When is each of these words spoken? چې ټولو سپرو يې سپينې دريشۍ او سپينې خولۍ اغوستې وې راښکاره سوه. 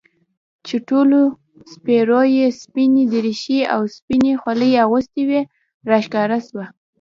چې 0.65 0.75
ټولو 0.89 1.19
سپرو 1.71 2.21
يې 2.37 2.47
سپينې 2.61 3.03
دريشۍ 3.13 3.59
او 3.73 3.81
سپينې 3.95 4.31
خولۍ 4.41 4.71
اغوستې 4.85 5.21
وې 5.29 5.41
راښکاره 5.89 6.39
سوه. 6.47 6.65